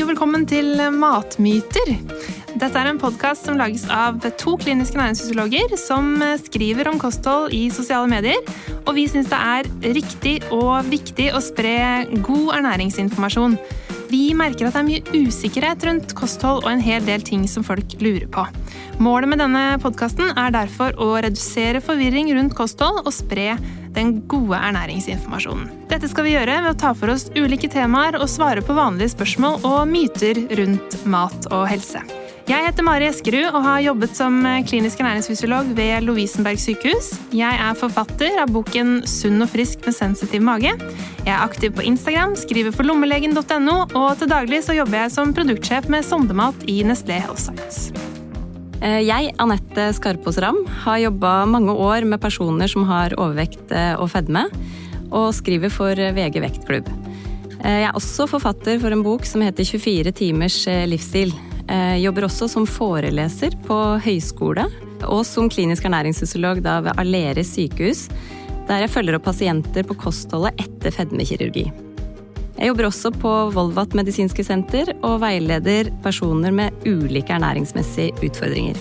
[0.00, 1.90] og velkommen til Matmyter.
[2.56, 7.66] Dette er en podkast som lages av to kliniske næringsfysiologer som skriver om kosthold i
[7.74, 8.38] sosiale medier,
[8.86, 9.68] og vi syns det er
[9.98, 11.74] riktig og viktig å spre
[12.24, 13.58] god ernæringsinformasjon.
[14.10, 17.62] Vi merker at det er mye usikkerhet rundt kosthold og en hel del ting som
[17.66, 18.42] folk lurer på.
[19.00, 23.54] Målet med denne podkasten er derfor å redusere forvirring rundt kosthold og spre
[23.94, 25.70] den gode ernæringsinformasjonen.
[25.90, 29.14] Dette skal vi gjøre ved å ta for oss ulike temaer og svare på vanlige
[29.14, 32.02] spørsmål og myter rundt mat og helse.
[32.50, 37.12] Jeg heter Mari Eskerud og har jobbet som klinisk ernæringsfysiolog ved Lovisenberg sykehus.
[37.30, 40.72] Jeg er forfatter av boken Sunn og frisk med sensitiv mage.
[40.72, 45.34] Jeg er aktiv på Instagram, skriver for lommelegen.no, og til daglig så jobber jeg som
[45.36, 47.92] produktsjef med sondemat i Nestlé Health Science.
[48.82, 53.92] Eh, jeg, Anette Skarpås Ram, har jobba mange år med personer som har overvekt eh,
[53.94, 54.48] og fedme,
[55.12, 56.90] og skriver for VG Vektklubb.
[57.60, 60.58] Eh, jeg er også forfatter for en bok som heter 24 timers
[60.90, 61.30] livsstil.
[61.70, 64.64] Jeg jobber også som foreleser på høyskole,
[65.06, 68.08] og som klinisk ernæringsfysiolog ved Aleris sykehus,
[68.66, 71.68] der jeg følger opp pasienter på kostholdet etter fedmekirurgi.
[72.60, 78.76] Jeg jobber også på Volvat medisinske senter og veileder personer med ulike ernæringsmessige utfordringer.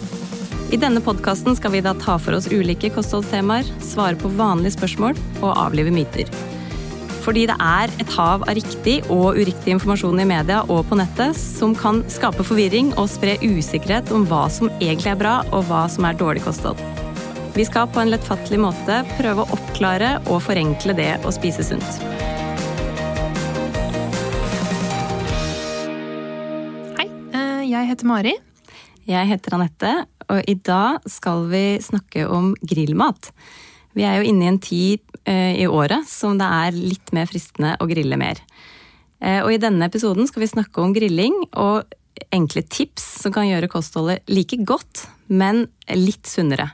[0.73, 5.17] I denne podkasten skal vi da ta for oss ulike kostholdstemaer, svare på vanlige spørsmål
[5.39, 6.29] og avlive myter.
[7.29, 11.37] Fordi det er et hav av riktig og uriktig informasjon i media og på nettet
[11.37, 15.83] som kan skape forvirring og spre usikkerhet om hva som egentlig er bra og hva
[15.93, 16.81] som er dårlig kosthold.
[17.53, 22.01] Vi skal på en lettfattelig måte prøve å oppklare og forenkle det å spise sunt.
[26.97, 28.33] Hei, eh, jeg heter Mari.
[29.05, 29.93] Jeg heter Anette,
[30.33, 33.29] og i dag skal vi snakke om grillmat.
[33.93, 37.75] Vi er jo inne i en tid i året som det er litt mer fristende
[37.79, 38.41] å grille mer.
[39.19, 41.95] Eh, og i denne episoden skal vi snakke om grilling og
[42.35, 46.69] enkle tips som kan gjøre kostholdet like godt, men litt sunnere.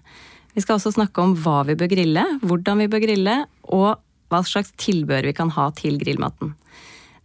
[0.56, 3.36] Vi skal også snakke om hva vi bør grille, hvordan vi bør grille,
[3.76, 3.98] og
[4.32, 6.54] hva slags tilbør vi kan ha til grillmaten.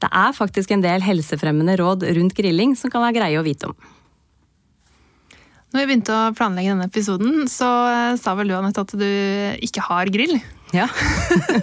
[0.01, 3.71] Det er faktisk en del helsefremmende råd rundt grilling som kan være greie å vite
[3.71, 3.77] om.
[5.71, 9.07] Når vi begynte å planlegge denne episoden, så eh, sa vel du Annette, at du
[9.63, 10.41] ikke har grill?
[10.77, 10.89] Ja.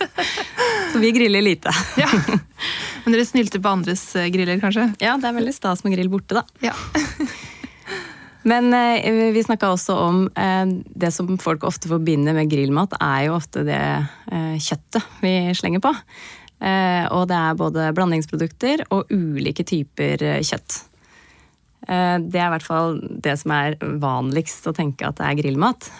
[0.93, 1.71] så vi griller lite.
[1.97, 2.09] ja.
[3.07, 4.89] Men dere snylter på andres eh, griller, kanskje?
[4.99, 6.43] Ja, det er veldig stas med grill borte, da.
[6.59, 6.73] Ja.
[8.47, 13.27] Men eh, vi snakka også om eh, det som folk ofte forbinder med grillmat, er
[13.27, 15.93] jo ofte det eh, kjøttet vi slenger på.
[16.59, 20.81] Eh, og det er både blandingsprodukter og ulike typer kjøtt.
[21.87, 25.39] Eh, det er i hvert fall det som er vanligst å tenke at det er
[25.43, 25.91] grillmat.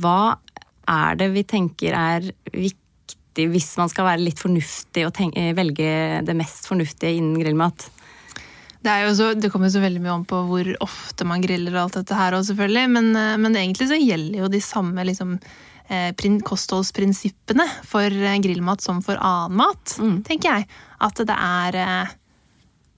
[0.00, 0.20] Hva
[0.90, 6.20] er det vi tenker er viktig hvis man skal være litt fornuftig og tenke, velge
[6.26, 7.86] det mest fornuftige innen grillmat?
[8.80, 11.98] Det, så, det, kommer så veldig mye om på hvor ofte man griller og alt
[12.00, 12.86] dette her òg, selvfølgelig.
[12.96, 15.34] Men, eh, men, egentlig så gjelder jo de samme liksom,
[15.92, 18.08] eh, kostholdsprinsippene for
[18.44, 20.16] grillmat som for annen mat, mm.
[20.28, 20.80] tenker jeg.
[21.00, 21.76] At det er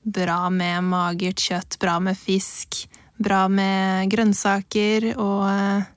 [0.02, 2.84] bra med magert kjøtt, bra med fisk,
[3.22, 5.88] bra med grønnsaker og eh,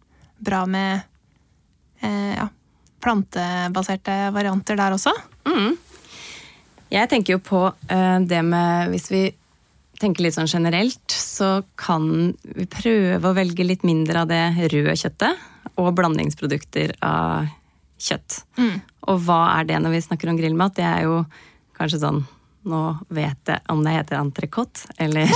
[0.46, 1.12] bra med eh,
[2.04, 2.50] ja,
[3.04, 5.14] plantebaserte varianter der også.
[5.48, 5.76] Mm.
[6.94, 7.62] Jeg tenker jo på
[7.92, 9.24] eh, det med Hvis vi
[10.00, 14.96] tenker litt sånn generelt, så kan vi prøve å velge litt mindre av det røde
[15.00, 17.48] kjøttet og blandingsprodukter av
[18.02, 18.42] kjøtt.
[18.60, 18.82] Mm.
[19.12, 20.76] Og hva er det når vi snakker om grillmat?
[20.76, 21.22] Det er jo
[21.80, 22.22] kanskje sånn
[22.66, 22.82] nå
[23.14, 25.30] vet jeg om det heter entrecôte, eller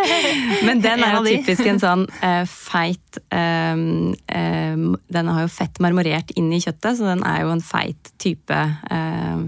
[0.66, 5.78] Men den er jo typisk en sånn uh, feit um, um, Den har jo fett
[5.84, 8.58] marmorert inn i kjøttet, så den er jo en feit type
[8.90, 9.46] um,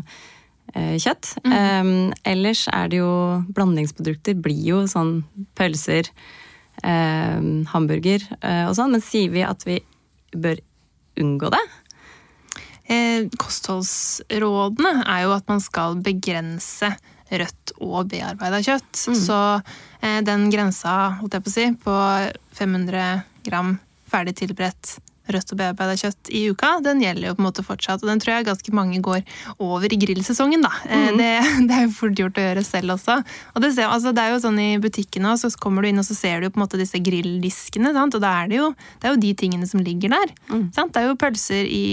[0.74, 1.34] uh, kjøtt.
[1.46, 2.12] Mm.
[2.26, 3.12] ellers er det jo
[3.56, 4.36] blandingsprodukter.
[4.44, 5.18] Blir jo sånn
[5.58, 6.10] pølser,
[7.72, 8.22] hamburger
[8.68, 8.92] og sånn.
[8.92, 9.80] Men sier vi at vi
[10.36, 10.60] bør
[11.22, 11.64] unngå det?
[13.40, 16.92] kostholdsrådene er jo at man skal begrense
[17.30, 18.92] rødt og bearbeida kjøtt.
[19.08, 19.18] Mm.
[19.18, 19.40] Så
[20.00, 21.96] eh, den grensa holdt jeg på, å si, på
[22.60, 23.10] 500
[23.46, 23.76] gram
[24.10, 24.96] ferdig tilberedt
[25.32, 28.02] rødt og bearbeida kjøtt i uka, den gjelder jo på en måte fortsatt.
[28.04, 29.24] Og den tror jeg ganske mange går
[29.62, 30.72] over i grillsesongen, da.
[30.86, 31.20] Eh, mm.
[31.20, 31.30] Det,
[31.68, 33.18] det, er jo fort gjort å gjøre selv også.
[33.54, 36.18] Og det, altså, det, er jo sånn i butikkene, så kommer du inn og så
[36.18, 38.18] ser du på en måte disse grilldiskene, sant?
[38.18, 40.36] og da er det, jo, det er jo de tingene som ligger der.
[40.52, 40.68] Mm.
[40.76, 41.86] Det er jo pølser i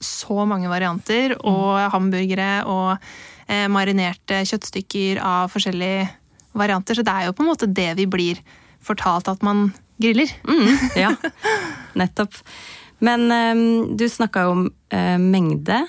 [0.00, 2.96] så mange varianter, og hamburgere og
[3.72, 6.08] marinerte kjøttstykker av forskjellige
[6.56, 6.98] varianter.
[6.98, 8.40] Så det er jo på en måte det vi blir
[8.84, 9.70] fortalt at man
[10.00, 10.30] griller.
[10.48, 11.14] Mm, ja,
[11.98, 12.36] nettopp.
[13.00, 15.82] Men um, du snakka jo om uh, mengde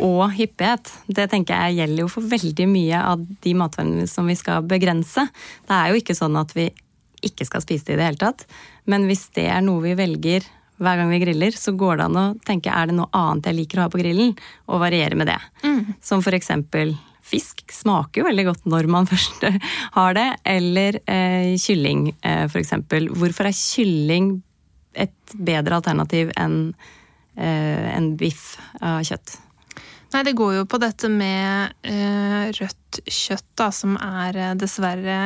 [0.00, 0.88] og hyppighet.
[1.12, 5.26] Det tenker jeg gjelder jo for veldig mye av de matvarene som vi skal begrense.
[5.68, 6.70] Det er jo ikke sånn at vi
[7.26, 8.46] ikke skal spise det i det hele tatt.
[8.88, 10.46] Men hvis det er noe vi velger
[10.78, 13.58] hver gang vi griller, så går det an å tenke er det noe annet jeg
[13.58, 14.34] liker å ha på grillen,
[14.70, 15.38] og variere med det.
[16.04, 16.94] Som for eksempel
[17.28, 19.48] fisk smaker jo veldig godt når man først
[19.96, 20.28] har det.
[20.48, 23.10] Eller eh, kylling, eh, for eksempel.
[23.18, 24.38] Hvorfor er kylling
[24.98, 26.72] et bedre alternativ enn
[27.36, 29.36] eh, en biff av kjøtt?
[30.08, 35.18] Nei, det går jo på dette med eh, rødt kjøtt, da, som er eh, dessverre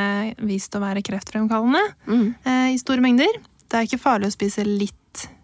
[0.43, 3.39] vist å være kreftfremkallende eh, i store mengder.
[3.63, 4.97] Det er ikke farlig å spise litt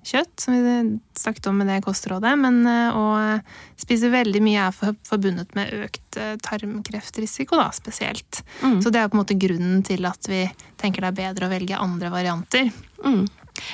[0.10, 0.75] kjøtt, som vi
[1.19, 6.19] snakket om med det kostrådet, men eh, å spise veldig mye er forbundet med økt
[6.19, 8.42] eh, tarmkreftrisiko, da, spesielt.
[8.83, 10.45] Så det er på en måte grunnen til at vi
[10.80, 12.71] tenker det er bedre å velge andre varianter.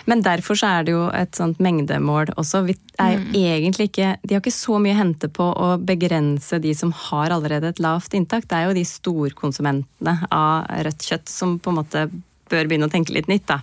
[0.10, 2.64] Men derfor så er det jo et sånt mengdemål også.
[2.68, 6.60] Vi er jo egentlig ikke, de har ikke så mye å hente på å begrense
[6.64, 8.48] de som har allerede et lavt inntak.
[8.50, 12.08] Det er jo de storkonsumentene av rødt kjøtt som på en måte
[12.52, 13.46] bør begynne å tenke litt nytt.
[13.50, 13.60] da.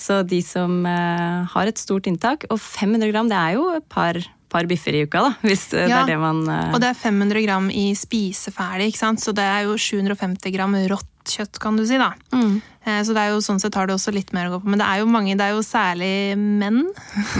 [0.00, 3.86] Så de som eh, har et stort inntak, og 500 gram det er jo et
[3.92, 4.18] par,
[4.52, 6.90] par biffer i uka, da, hvis eh, det Ja, er det man eh, Og det
[6.92, 9.20] er 500 gram i spiseferdig, ikke sant?
[9.24, 11.98] så det er jo 750 gram rått kjøtt, kan du si.
[12.00, 12.08] da.
[12.34, 14.72] Eh, Så det er jo sånn sett har det også litt mer å gå på.
[14.72, 16.80] Men det er jo mange, det er jo særlig menn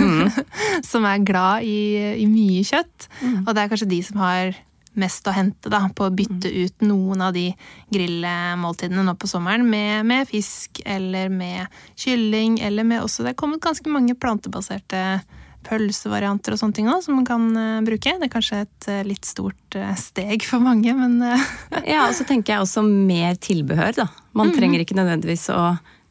[0.90, 1.78] som er glad i,
[2.22, 3.08] i mye kjøtt.
[3.46, 4.52] Og det er kanskje de som har
[4.98, 7.48] mest å hente da, på å bytte ut noen av de
[7.92, 13.40] grillmåltidene nå på sommeren med, med fisk eller med kylling eller med også Det er
[13.40, 15.22] kommet ganske mange plantebaserte
[15.62, 18.16] pølsevarianter og sånne ting også, som man kan uh, bruke.
[18.18, 22.26] Det er kanskje et uh, litt stort uh, steg for mange, men Ja, og så
[22.28, 24.08] tenker jeg også mer tilbehør, da.
[24.36, 25.62] Man trenger ikke nødvendigvis å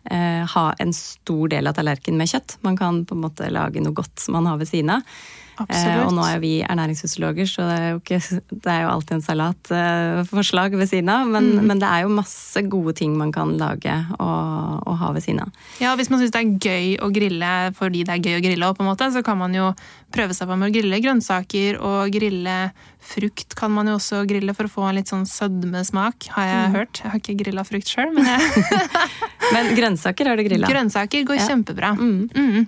[0.01, 2.55] ha en stor del av tallerkenen med kjøtt.
[2.65, 5.19] Man kan på en måte lage noe godt som man har ved siden av.
[5.65, 5.97] Absolutt.
[5.97, 8.19] Eh, og nå er vi ernæringsfysiologer, så det er jo, ikke,
[8.51, 11.27] det er jo alltid en salatforslag ved siden av.
[11.31, 15.25] Men, men det er jo masse gode ting man kan lage og, og ha ved
[15.25, 15.51] siden av.
[15.81, 18.71] Ja, Hvis man syns det er gøy å grille fordi det er gøy å grille,
[18.77, 19.71] på en måte, så kan man jo
[20.11, 21.79] prøve seg på med å grille grønnsaker.
[21.81, 22.57] Og grille
[23.01, 26.71] frukt kan man jo også grille for å få en litt sånn sødmesmak, har jeg
[26.75, 27.01] hørt.
[27.03, 28.65] Jeg har ikke grilla frukt sjøl, men jeg,
[29.55, 30.69] Men grønnsaker har du grilla.
[30.69, 31.47] grønnsaker går Ja.
[31.49, 31.93] kjempebra.
[31.97, 32.67] Mm.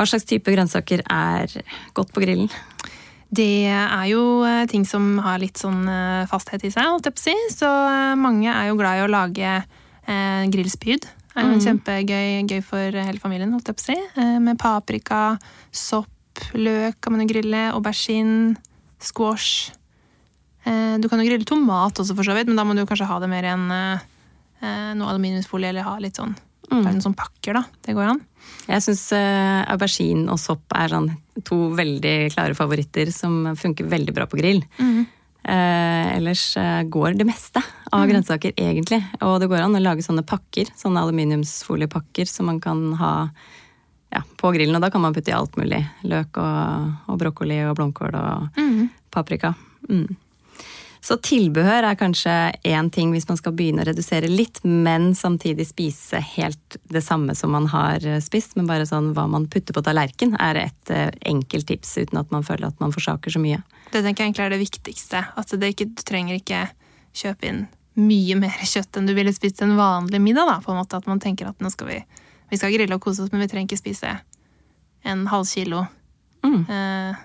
[0.00, 1.52] Hva slags type grønnsaker er
[1.92, 2.48] godt på grillen?
[3.28, 7.18] Det er jo eh, ting som har litt sånn eh, fasthet i seg, holdt jeg
[7.18, 7.34] på å si.
[7.52, 11.04] Så eh, mange er jo glad i å lage eh, grillspyd.
[11.04, 13.98] Det er jo kjempegøy gøy for hele familien, holdt jeg på å si.
[14.24, 15.20] Eh, med paprika,
[15.68, 18.56] sopp, løk kan man jo grille, aubergine,
[19.04, 19.70] squash.
[20.64, 23.12] Eh, du kan jo grille tomat også, for så vidt, men da må du kanskje
[23.12, 26.34] ha det mer enn noe aluminiumsfolie, eller ha litt sånn
[26.70, 27.00] Mm.
[27.02, 27.64] sånn pakker, da.
[27.82, 28.20] Det går an.
[28.70, 31.08] Jeg syns uh, aubergine og sopp er sånn
[31.46, 34.62] to veldig klare favoritter som funker veldig bra på grill.
[35.40, 39.00] Eh, ellers uh, går det meste av grønnsaker egentlig.
[39.24, 43.12] Og det går an å lage sånne pakker, sånne aluminiumsfoliepakker som man kan ha
[44.12, 44.76] ja, på grillen.
[44.76, 45.80] Og da kan man putte i alt mulig.
[46.06, 48.60] Løk og, og brokkoli og blomkål og
[49.10, 49.54] paprika.
[49.88, 50.12] Mm.
[51.00, 52.32] Så tilbehør er kanskje
[52.68, 57.32] én ting hvis man skal begynne å redusere litt, men samtidig spise helt det samme
[57.34, 58.52] som man har eh, spist.
[58.58, 62.30] Men bare sånn hva man putter på tallerken er et eh, enkelt tips, uten at
[62.34, 63.62] man føler at man forsaker så mye.
[63.90, 65.22] Det tenker jeg egentlig er det viktigste.
[65.40, 66.66] At det ikke, du trenger ikke
[67.16, 67.62] kjøpe inn
[68.00, 70.46] mye mer kjøtt enn du ville spist en vanlig middag.
[70.52, 71.96] da, på en måte At man tenker at nå skal vi,
[72.52, 74.18] vi skal grille og kose oss, men vi trenger ikke spise
[75.08, 75.86] en halv kilo
[76.40, 76.62] Mm.
[76.72, 77.16] eh,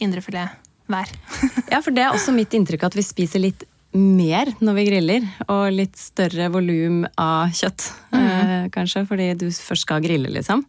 [0.00, 0.48] indrefilet
[0.90, 1.12] hver.
[1.72, 3.64] Ja, for det er også mitt inntrykk at vi spiser litt
[3.94, 7.86] mer når vi griller, og litt større volum av kjøtt,
[8.18, 10.64] eh, kanskje, fordi du først skal grille, liksom.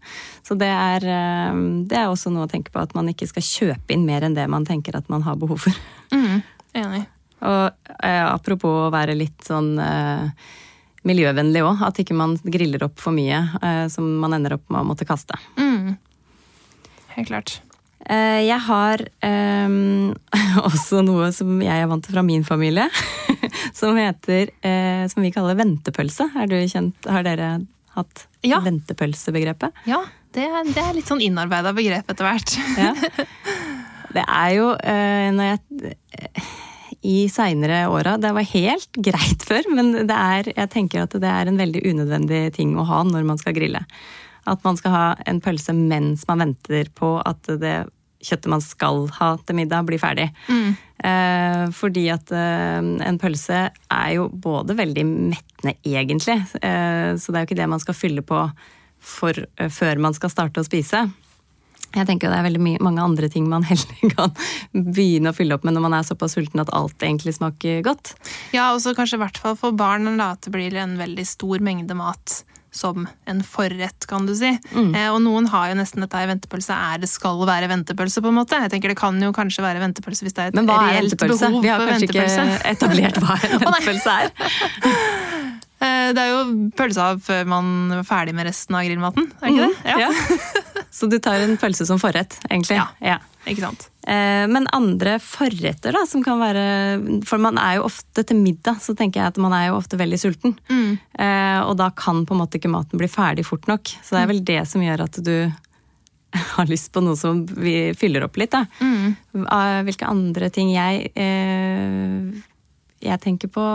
[0.45, 1.57] Så det er, eh,
[1.89, 4.37] det er også noe å tenke på, at man ikke skal kjøpe inn mer enn
[4.37, 5.73] det man tenker at man har behov for.
[6.13, 6.43] Mm,
[6.75, 7.05] enig.
[7.41, 10.29] Og eh, apropos å være litt sånn eh,
[11.05, 14.81] miljøvennlig òg, at ikke man griller opp for mye eh, som man ender opp med
[14.81, 15.37] å måtte kaste.
[15.57, 15.97] Mm.
[17.15, 17.59] Helt klart.
[18.05, 20.11] Eh, jeg har um,
[20.69, 22.85] også noe som jeg er vant til fra min familie,
[23.79, 26.27] som heter uh, Som vi kaller ventepølse.
[26.51, 27.55] Du kjent, Har dere
[27.95, 28.59] hatt Ja.
[28.65, 29.73] ventepølsebegrepet?
[29.89, 30.03] Ja,
[30.35, 32.55] det, er- det er litt sånn innarbeida begrep etter hvert.
[32.85, 32.93] Ja.
[34.15, 35.95] Det er jo uh, når jeg
[37.05, 41.29] i seinere åra Det var helt greit før, men det er, jeg tenker at det
[41.29, 43.81] er en veldig unødvendig ting å ha når man skal grille.
[44.49, 47.75] At man skal ha en pølse mens man venter på at det
[48.25, 50.29] kjøttet man skal ha til middag, blir ferdig.
[51.05, 52.79] Eh, fordi at eh,
[53.09, 56.39] en pølse er jo både veldig mettende, egentlig.
[56.61, 58.39] Eh, så det er jo ikke det man skal fylle på
[59.05, 61.05] for, eh, før man skal starte å spise.
[61.95, 64.33] Jeg tenker Det er veldig mye, mange andre ting man heller kan
[64.73, 68.15] begynne å fylle opp med når man er såpass sulten at alt egentlig smaker godt.
[68.55, 71.27] Ja, og så kanskje i hvert fall for barn da, at det blir en veldig
[71.27, 72.41] stor mengde mat
[72.75, 74.51] som en forrett, kan du si.
[74.75, 74.91] Mm.
[74.93, 78.31] Eh, og noen har jo nesten dette i ventepølse er det skal være ventepølse, på
[78.31, 78.59] en måte.
[78.65, 81.49] Jeg tenker Det kan jo kanskje være ventepølse hvis det er et reelt behov for
[81.49, 81.61] ventepølse.
[81.63, 82.29] Vi har kanskje ikke
[82.75, 84.33] etablert hva en ventepølse er.
[85.85, 87.65] Eh, det er jo pølse av før man
[87.97, 89.73] er ferdig med resten av grillmaten, er ikke det?
[89.83, 90.63] Mm, ja.
[90.95, 92.77] Så du tar en pølse som forrett, egentlig?
[92.79, 92.87] Ja.
[93.03, 93.17] ja.
[93.45, 93.83] Ikke sant.
[94.07, 96.63] Eh, men andre forretter, da, som kan være
[97.27, 99.99] For man er jo ofte til middag, så tenker jeg at man er jo ofte
[99.99, 100.55] veldig sulten.
[100.71, 100.95] Mm.
[101.19, 103.91] Eh, og da kan på en måte ikke maten bli ferdig fort nok.
[104.01, 105.35] Så det er vel det som gjør at du
[106.55, 108.65] har lyst på noe som vi fyller opp litt, da.
[108.79, 109.13] Mm.
[109.87, 111.11] Hvilke andre ting jeg
[113.05, 113.65] Jeg tenker på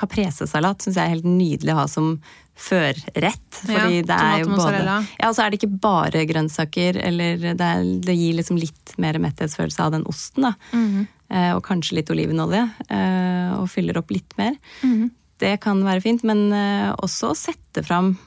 [0.00, 2.14] Capresesalat syns jeg er helt nydelig å ha som
[2.60, 3.60] førrett.
[3.62, 7.40] Fordi ja, det er jo både Ja, og så er det ikke bare grønnsaker, eller
[7.40, 10.52] det, er, det gir liksom litt mer metthetsfølelse av den osten, da.
[10.72, 11.06] Mm -hmm.
[11.36, 12.68] eh, og kanskje litt olivenolje.
[12.88, 14.56] Eh, og fyller opp litt mer.
[14.82, 15.10] Mm -hmm.
[15.38, 18.18] Det kan være fint, men eh, også å sette fram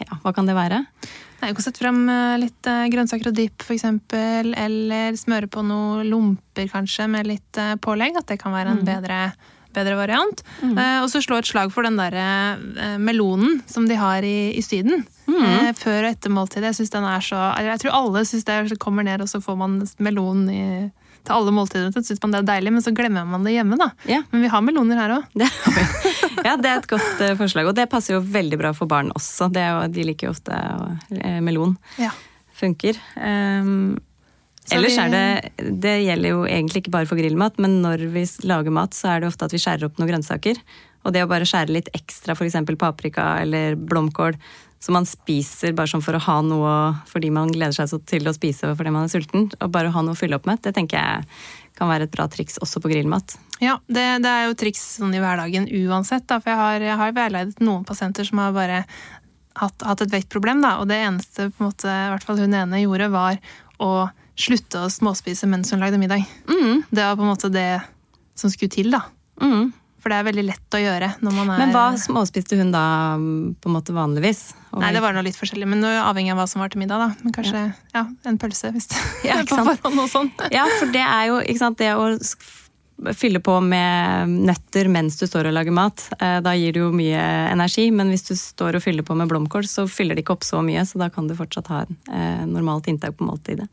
[0.00, 0.84] Ja, hva kan det være?
[1.40, 3.84] Nei, kan sette frem eh, litt grønnsaker og dipp, f.eks.
[4.56, 8.16] Eller smøre på noe lomper, kanskje, med litt pålegg.
[8.16, 8.84] At det kan være en mm.
[8.84, 9.32] bedre
[9.76, 10.42] bedre variant.
[10.62, 10.76] Mm.
[10.76, 14.52] Eh, og så slå et slag for den derre eh, melonen som de har i,
[14.56, 15.04] i Syden.
[15.30, 15.42] Mm.
[15.46, 16.70] Eh, før og etter måltidet.
[16.70, 19.58] Jeg synes den er så Jeg tror alle syns det kommer ned, og så får
[19.60, 20.64] man melon i,
[21.24, 21.92] til alle måltider.
[21.94, 23.90] Så syns man det er deilig, men så glemmer man det hjemme, da.
[24.10, 24.22] Ja.
[24.32, 25.40] Men vi har meloner her òg.
[26.46, 27.70] ja, det er et godt uh, forslag.
[27.70, 29.50] Og det passer jo veldig bra for barn også.
[29.54, 31.76] Jo, de liker jo ofte uh, melon.
[32.00, 32.12] Ja.
[32.60, 32.98] Funker.
[33.16, 34.00] Um,
[34.70, 38.74] Ellers er det Det gjelder jo egentlig ikke bare for grillmat, men når vi lager
[38.74, 40.60] mat, så er det ofte at vi skjærer opp noen grønnsaker.
[41.04, 42.58] Og det å bare skjære litt ekstra, f.eks.
[42.78, 44.36] paprika eller blomkål,
[44.80, 46.74] som man spiser bare sånn for å ha noe
[47.08, 50.04] fordi man gleder seg så til å spise fordi man er sulten, og bare ha
[50.04, 51.26] noe å fylle opp med, det tenker jeg
[51.76, 53.36] kan være et bra triks også på grillmat.
[53.60, 57.00] Ja, det, det er jo triks sånn i hverdagen uansett, da, for jeg har, jeg
[57.00, 58.82] har veiledet noen pasienter som har bare
[59.60, 62.56] hatt, hatt et vektproblem, da, og det eneste på en måte, i hvert fall hun
[62.56, 63.40] ene gjorde, var
[63.80, 63.92] å
[64.40, 66.24] slutte å småspise mens hun lagde middag.
[66.48, 66.82] Mm.
[66.90, 67.68] Det var på en måte det
[68.38, 69.04] som skulle til, da.
[69.40, 69.70] Mm.
[70.00, 72.84] For det er veldig lett å gjøre når man er Men hva småspiste hun da
[73.20, 74.54] på en måte vanligvis?
[74.72, 77.02] Og Nei, det var noe litt forskjellig, men avhengig av hva som var til middag,
[77.02, 77.10] da.
[77.20, 80.32] Men kanskje ja, ja en pølse, hvis det ja, på forhånd og sånn.
[80.54, 82.08] ja, for det er jo ikke sant, det å
[83.16, 86.02] fylle på med nøtter mens du står og lager mat.
[86.20, 87.20] Eh, da gir det jo mye
[87.50, 90.46] energi, men hvis du står og fyller på med blomkål, så fyller det ikke opp
[90.46, 93.68] så mye, så da kan du fortsatt ha eh, normalt inntak på måltidet.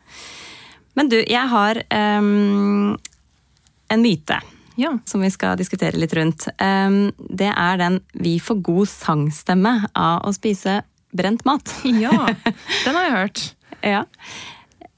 [0.98, 1.80] Men du, jeg har
[2.20, 2.96] um,
[3.94, 4.40] en myte.
[4.78, 4.92] Ja.
[5.10, 6.48] Som vi skal diskutere litt rundt.
[6.62, 10.82] Um, det er den 'vi får god sangstemme av å spise
[11.14, 11.74] brent mat'.
[12.06, 12.14] Ja,
[12.86, 13.44] den har jeg hørt.
[13.82, 14.06] ja.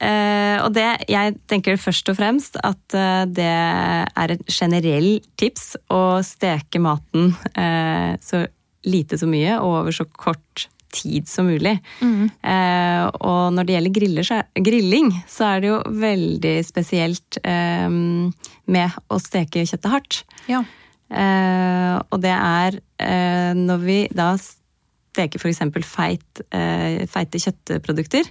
[0.00, 5.74] Uh, og det, jeg tenker først og fremst at uh, det er et generell tips
[5.92, 8.46] å steke maten uh, så
[8.88, 11.76] lite så mye og over så kort tid som mulig.
[12.00, 12.28] Mm.
[12.28, 17.40] Eh, og når det gjelder griller, så er, grilling, så er det jo veldig spesielt
[17.44, 20.22] eh, med å steke kjøttet hardt.
[20.50, 20.64] Ja.
[21.10, 25.62] Eh, og det er eh, når vi da steker f.eks.
[25.86, 28.30] Feit, eh, feite kjøttprodukter,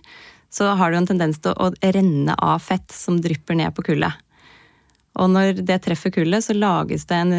[0.50, 3.86] så har det jo en tendens til å renne av fett som drypper ned på
[3.92, 4.26] kullet.
[5.20, 7.34] Og når det treffer kullet, så lages det en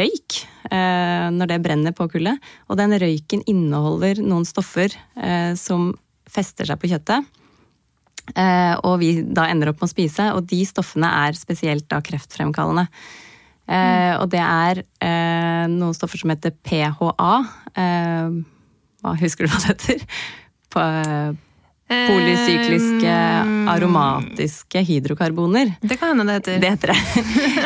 [0.00, 2.40] røyk eh, når det brenner på kullet.
[2.68, 5.92] Og den røyken inneholder noen stoffer eh, som
[6.30, 7.24] fester seg på kjøttet.
[8.36, 12.02] Eh, og vi da ender opp med å spise, og de stoffene er spesielt da
[12.04, 12.88] kreftfremkallende.
[13.64, 14.18] Mm.
[14.20, 14.78] Og det er
[15.72, 17.30] noen stoffer som heter PHA.
[19.00, 20.02] hva Husker du hva det heter?
[20.68, 20.82] På,
[21.88, 23.14] Polysykliske
[23.68, 25.74] aromatiske hydrokarboner.
[25.80, 26.60] Det kan hende det heter.
[26.60, 27.00] Det heter det.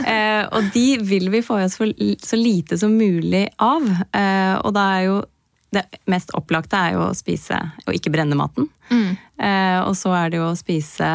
[0.08, 1.76] Eh, og de vil vi få i oss
[2.24, 3.84] så lite som mulig av.
[4.16, 5.16] Eh, og da er jo
[5.74, 8.70] det mest opplagte er jo å spise og ikke brenne maten.
[8.88, 9.10] Mm.
[9.36, 11.10] Eh, og så er det jo å spise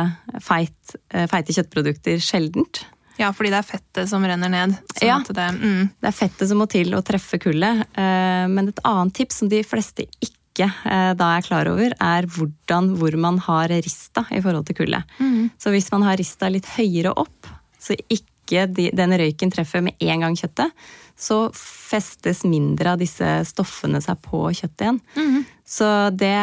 [0.45, 0.95] feit,
[1.31, 2.83] feite kjøttprodukter sjeldent.
[3.17, 4.77] Ja, fordi det er fettet som renner ned.
[5.01, 5.89] ja, det, mm.
[5.97, 7.87] det, er fettet som må til å treffe kullet.
[7.97, 12.29] Men et annet tips som de fleste ikke ikke eh, da er klar over, er
[12.29, 15.17] hvordan, hvor man har rista i forhold til kullet.
[15.19, 15.49] Mm.
[15.57, 17.49] Så hvis man har rista litt høyere opp,
[17.81, 20.71] så ikke de, den røyken treffer med en gang kjøttet,
[21.17, 25.01] så festes mindre av disse stoffene seg på kjøttet igjen.
[25.15, 25.43] Mm.
[25.73, 26.35] Så det,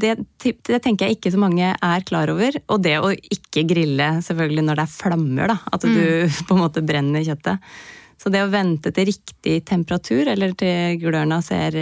[0.00, 2.56] det, det, tenker jeg ikke så mange er klar over.
[2.68, 5.58] Og det å ikke grille selvfølgelig når det er flammer, da.
[5.74, 6.36] At du mm.
[6.48, 7.72] på en måte brenner kjøttet.
[8.18, 11.76] Så det å vente til riktig temperatur, eller til glørne ser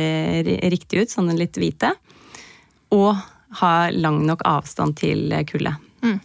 [0.69, 1.95] riktig ut, sånn litt hvite,
[2.93, 3.17] og
[3.63, 5.81] ha lang nok avstand til kullet.
[6.05, 6.19] Mm.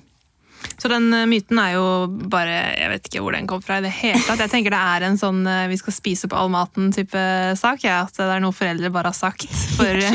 [0.77, 1.85] Så den eh, myten er jo
[2.31, 4.41] bare Jeg vet ikke hvor den kom fra i det hele tatt.
[4.43, 7.23] Jeg tenker det er en sånn eh, vi skal spise opp all maten-type
[7.59, 7.85] sak.
[7.85, 10.05] Ja, at det er noe foreldre bare har sagt for,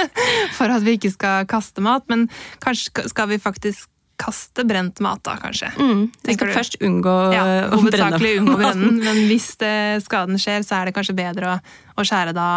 [0.58, 2.06] for, at vi ikke skal kaste mat.
[2.12, 2.28] Men
[2.64, 5.70] kanskje skal vi faktisk kaste brent mat, da, kanskje.
[5.76, 6.54] Mm, vi skal du?
[6.56, 9.74] først unngå ja, Hovedsakelig unngå brennen, men hvis det,
[10.06, 11.56] skaden skjer, så er det kanskje bedre å,
[11.96, 12.50] å skjære da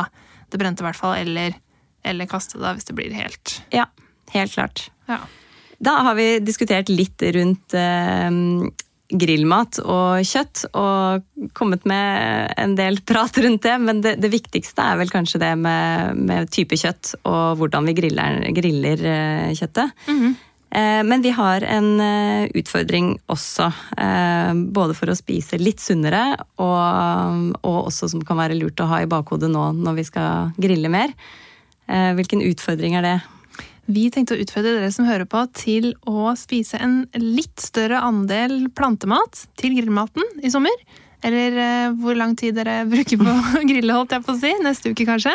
[0.50, 1.58] det brente, i hvert fall, eller,
[2.08, 3.89] eller kaste det hvis det blir helt Ja,
[4.34, 4.88] helt klart.
[5.10, 5.22] Ja.
[5.80, 8.30] Da har vi diskutert litt rundt eh,
[9.10, 11.24] grillmat og kjøtt, og
[11.58, 13.78] kommet med en del prat rundt det.
[13.82, 17.98] Men det, det viktigste er vel kanskje det med, med, type kjøtt og hvordan vi
[17.98, 19.96] griller, griller eh, kjøttet.
[20.08, 20.38] Mm -hmm.
[20.71, 23.69] Eh, men vi har en eh, utfordring også.
[23.97, 28.89] Eh, både for å spise litt sunnere, og, og, også som kan være lurt å
[28.91, 31.13] ha i bakhodet nå når vi skal grille mer.
[31.89, 33.15] Hvilken utfordring er det?
[33.89, 38.67] Vi tenkte å utfordre dere som hører på, til å spise en litt større andel
[38.77, 40.75] plantemat til grillmaten i sommer.
[41.25, 41.57] Eller
[41.97, 44.53] hvor lang tid dere bruker på å grille, holdt jeg på å si.
[44.61, 45.33] Neste uke, kanskje.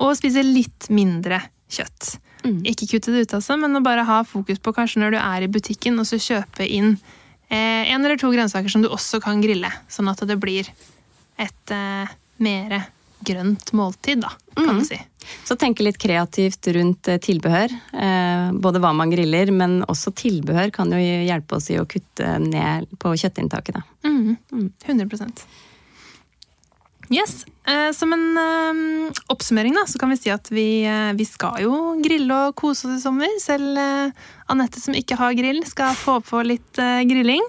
[0.00, 2.14] Og spise litt mindre kjøtt.
[2.44, 2.60] Mm.
[2.68, 5.46] Ikke kutte det ut, altså, men å bare ha fokus på kanskje når du er
[5.46, 6.94] i butikken, og så kjøpe inn
[7.48, 9.70] eh, en eller to grønnsaker som du også kan grille.
[9.88, 10.68] Sånn at det blir
[11.40, 12.12] et eh,
[12.44, 12.76] mer
[13.24, 14.78] grønt måltid, da, kan mm.
[14.82, 15.00] du si.
[15.48, 17.72] Så tenke litt kreativt rundt eh, tilbehør.
[17.96, 22.36] Eh, både hva man griller, men også tilbehør kan jo hjelpe oss i å kutte
[22.44, 23.80] ned på kjøttinntaket.
[24.04, 24.36] Mm.
[24.84, 25.08] 100
[27.12, 27.44] Yes.
[27.66, 31.62] Eh, som en eh, oppsummering da, så kan vi si at vi, eh, vi, skal
[31.64, 33.32] jo grille og kose oss i sommer.
[33.42, 33.78] Selv
[34.52, 36.76] Anette som ikke har grill, skal få på litt
[37.08, 37.44] grilling.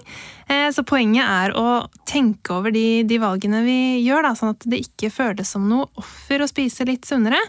[0.46, 4.78] Så poenget er å tenke over de, de valgene vi gjør, da, sånn at det
[4.84, 7.40] ikke føles som noe offer å spise litt sunnere,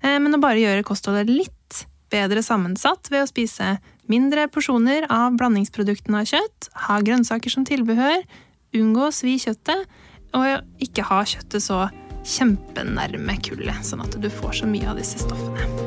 [0.00, 3.76] men å bare gjøre kostholdet litt bedre sammensatt ved å spise
[4.10, 8.24] mindre porsjoner av blandingsproduktene av kjøtt, ha grønnsaker som tilbehør,
[8.80, 9.84] unngå å svi kjøttet
[10.34, 11.86] og ikke ha kjøttet så
[12.26, 15.85] kjempenærme kullet, sånn at du får så mye av disse stoffene.